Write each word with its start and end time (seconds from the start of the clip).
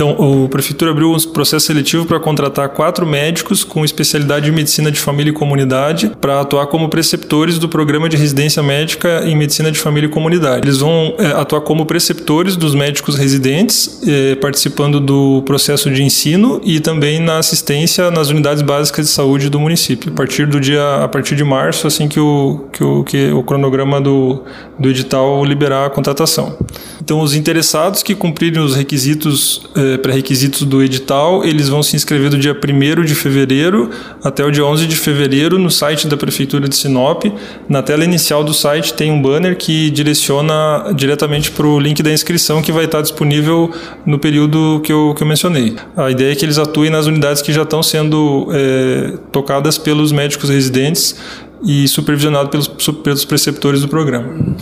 Então, 0.00 0.16
o 0.18 0.48
Prefeitura 0.48 0.92
abriu 0.92 1.12
um 1.12 1.18
processo 1.30 1.66
seletivo 1.66 2.06
para 2.06 2.18
contratar 2.18 2.70
quatro 2.70 3.06
médicos 3.06 3.62
com 3.62 3.84
especialidade 3.84 4.48
em 4.48 4.52
medicina 4.52 4.90
de 4.90 4.98
família 4.98 5.30
e 5.30 5.34
comunidade 5.34 6.10
para 6.18 6.40
atuar 6.40 6.68
como 6.68 6.88
preceptores 6.88 7.58
do 7.58 7.68
programa 7.68 8.08
de 8.08 8.16
residência 8.16 8.62
médica 8.62 9.22
em 9.26 9.36
medicina 9.36 9.70
de 9.70 9.78
família 9.78 10.06
e 10.06 10.10
comunidade. 10.10 10.66
Eles 10.66 10.78
vão 10.78 11.14
é, 11.18 11.26
atuar 11.32 11.60
como 11.60 11.84
preceptores 11.84 12.56
dos 12.56 12.74
médicos 12.74 13.14
residentes, 13.14 14.00
é, 14.08 14.36
participando 14.36 15.00
do 15.00 15.42
processo 15.42 15.90
de 15.90 16.02
ensino 16.02 16.62
e 16.64 16.80
também 16.80 17.20
na 17.20 17.36
assistência 17.36 18.10
nas 18.10 18.30
unidades 18.30 18.62
básicas 18.62 19.04
de 19.04 19.12
saúde 19.12 19.50
do 19.50 19.60
município. 19.60 20.10
A 20.10 20.16
partir 20.16 20.46
do 20.46 20.58
dia, 20.58 21.04
a 21.04 21.08
partir 21.08 21.36
de 21.36 21.44
março, 21.44 21.86
assim 21.86 22.08
que 22.08 22.18
o, 22.18 22.64
que 22.72 22.82
o, 22.82 23.04
que 23.04 23.30
o 23.32 23.42
cronograma 23.42 24.00
do, 24.00 24.44
do 24.78 24.88
edital 24.88 25.44
liberar 25.44 25.84
a 25.84 25.90
contratação. 25.90 26.56
Então, 27.02 27.20
os 27.20 27.34
interessados 27.34 28.02
que 28.02 28.14
cumprirem 28.14 28.62
os 28.62 28.76
requisitos, 28.76 29.62
eh, 29.76 29.89
pré-requisitos 29.98 30.62
do 30.62 30.82
edital, 30.82 31.44
eles 31.44 31.68
vão 31.68 31.82
se 31.82 31.96
inscrever 31.96 32.30
do 32.30 32.38
dia 32.38 32.52
1 32.52 33.04
de 33.04 33.14
fevereiro 33.14 33.90
até 34.22 34.44
o 34.44 34.50
dia 34.50 34.64
11 34.64 34.86
de 34.86 34.96
fevereiro 34.96 35.58
no 35.58 35.70
site 35.70 36.06
da 36.06 36.16
Prefeitura 36.16 36.68
de 36.68 36.76
Sinop. 36.76 37.24
Na 37.68 37.82
tela 37.82 38.04
inicial 38.04 38.44
do 38.44 38.52
site 38.54 38.94
tem 38.94 39.10
um 39.10 39.20
banner 39.20 39.56
que 39.56 39.90
direciona 39.90 40.92
diretamente 40.94 41.50
para 41.50 41.66
o 41.66 41.78
link 41.78 42.02
da 42.02 42.12
inscrição 42.12 42.62
que 42.62 42.72
vai 42.72 42.84
estar 42.84 43.02
disponível 43.02 43.70
no 44.04 44.18
período 44.18 44.80
que 44.84 44.92
eu, 44.92 45.14
que 45.16 45.22
eu 45.22 45.26
mencionei. 45.26 45.76
A 45.96 46.10
ideia 46.10 46.32
é 46.32 46.34
que 46.34 46.44
eles 46.44 46.58
atuem 46.58 46.90
nas 46.90 47.06
unidades 47.06 47.42
que 47.42 47.52
já 47.52 47.62
estão 47.62 47.82
sendo 47.82 48.48
eh, 48.52 49.18
tocadas 49.32 49.78
pelos 49.78 50.12
médicos 50.12 50.50
residentes 50.50 51.16
e 51.62 51.86
supervisionado 51.88 52.48
pelos, 52.48 52.68
pelos 52.68 53.24
preceptores 53.24 53.82
do 53.82 53.88
programa. 53.88 54.56